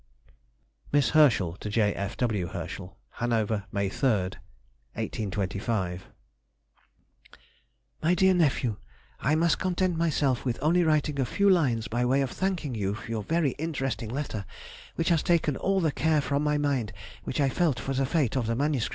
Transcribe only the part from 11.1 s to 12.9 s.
a few lines by way of thanking